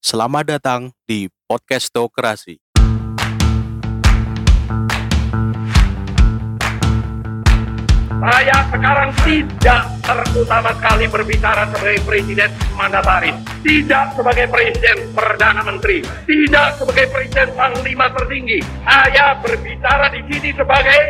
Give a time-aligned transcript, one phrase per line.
[0.00, 2.56] Selamat datang di Podcastokrasi.
[8.16, 12.48] Saya sekarang tidak terutama sekali berbicara sebagai presiden
[12.80, 18.64] mandataris, tidak sebagai presiden perdana menteri, tidak sebagai presiden panglima tertinggi.
[18.88, 21.00] Saya berbicara di sini sebagai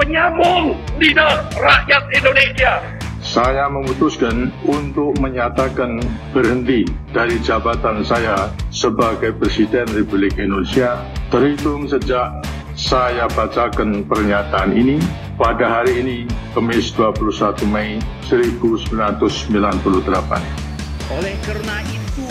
[0.00, 2.99] penyambung lidah rakyat Indonesia.
[3.30, 6.02] Saya memutuskan untuk menyatakan
[6.34, 6.82] berhenti
[7.14, 10.98] dari jabatan saya sebagai Presiden Republik Indonesia
[11.30, 12.42] terhitung sejak
[12.74, 14.98] saya bacakan pernyataan ini
[15.38, 16.18] pada hari ini,
[16.58, 18.98] Kamis 21 Mei 1998.
[21.14, 22.26] Oleh karena itu,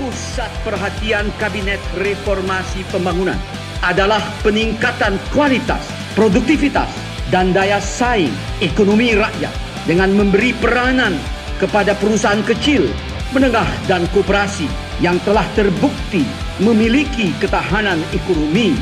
[0.00, 3.36] pusat perhatian Kabinet Reformasi Pembangunan
[3.84, 5.84] adalah peningkatan kualitas,
[6.16, 6.88] produktivitas,
[7.28, 8.32] dan daya saing
[8.64, 11.16] ekonomi rakyat dengan memberi peranan
[11.56, 12.84] kepada perusahaan kecil,
[13.32, 14.68] menengah, dan koperasi
[15.00, 16.28] yang telah terbukti
[16.60, 18.76] memiliki ketahanan ekonomi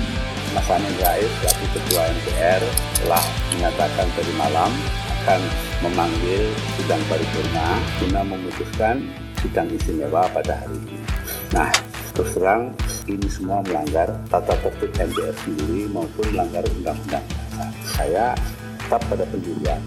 [0.57, 2.63] Mas Amin Rais selaku Ketua MPR
[3.05, 4.73] telah menyatakan tadi malam
[5.21, 5.41] akan
[5.85, 6.49] memanggil
[6.81, 9.05] sidang paripurna guna memutuskan
[9.45, 10.97] sidang istimewa pada hari ini.
[11.53, 11.69] Nah,
[12.17, 12.73] terus terang
[13.05, 17.27] ini semua melanggar tata tertib MPR sendiri maupun melanggar undang-undang.
[17.85, 18.33] Saya
[18.81, 19.85] tetap pada pendirian.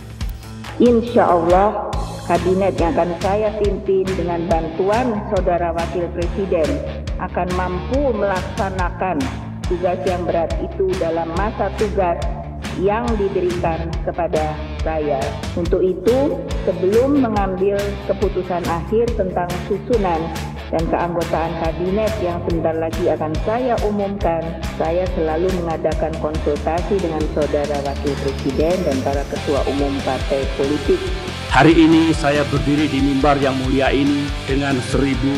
[0.78, 1.90] Insya Allah
[2.30, 6.70] kabinet yang akan saya pimpin dengan bantuan saudara wakil presiden
[7.18, 9.18] akan mampu melaksanakan
[9.66, 12.22] tugas yang berat itu dalam masa tugas
[12.80, 15.20] yang diberikan kepada saya.
[15.60, 17.76] Untuk itu, sebelum mengambil
[18.08, 20.22] keputusan akhir tentang susunan
[20.70, 24.42] dan keanggotaan kabinet yang sebentar lagi akan saya umumkan,
[24.78, 31.02] saya selalu mengadakan konsultasi dengan saudara wakil presiden dan para ketua umum partai politik.
[31.50, 35.34] Hari ini saya berdiri di mimbar yang mulia ini dengan seribu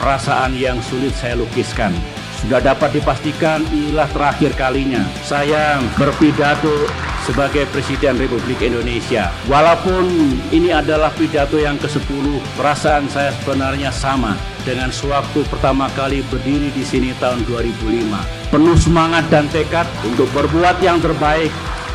[0.00, 1.92] perasaan yang sulit saya lukiskan.
[2.40, 6.90] Sudah dapat dipastikan inilah terakhir kalinya saya berpidato
[7.22, 9.30] sebagai Presiden Republik Indonesia.
[9.46, 10.04] Walaupun
[10.50, 14.34] ini adalah pidato yang ke-10, perasaan saya sebenarnya sama
[14.66, 18.50] dengan sewaktu pertama kali berdiri di sini tahun 2005.
[18.50, 21.50] Penuh semangat dan tekad untuk berbuat yang terbaik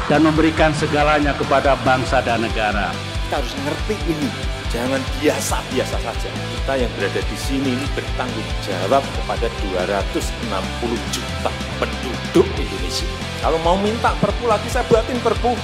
[0.08, 3.17] dan memberikan segalanya kepada bangsa dan negara.
[3.28, 4.30] Kita harus ngerti ini,
[4.72, 6.30] jangan biasa-biasa saja.
[6.32, 13.04] Kita yang berada di sini ini bertanggung jawab kepada 260 juta penduduk Indonesia.
[13.44, 15.60] Kalau mau minta perpu lagi, saya buatin perpu.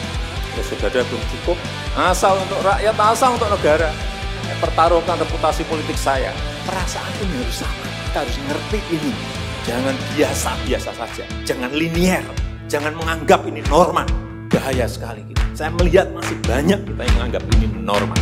[0.60, 1.56] Ya saudara belum cukup,
[1.96, 3.96] asal untuk rakyat, asal untuk negara.
[4.44, 6.36] Saya pertaruhkan reputasi politik saya.
[6.68, 7.88] Perasaan ini harus sama.
[8.12, 9.14] Kita harus ngerti ini.
[9.64, 11.24] Jangan biasa-biasa saja.
[11.48, 12.28] Jangan linier.
[12.68, 14.04] Jangan menganggap ini norma.
[14.64, 15.20] Bahaya sekali.
[15.52, 18.16] Saya melihat masih banyak kita yang menganggap ini norma.